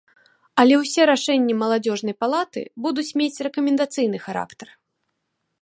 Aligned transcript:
Але 0.61 0.75
ўсе 0.83 1.01
рашэнні 1.11 1.57
маладзёжнай 1.61 2.15
палаты 2.23 2.61
будуць 2.87 3.07
мець 3.21 3.41
рэкамендацыйны 3.49 4.17
характар. 4.29 4.67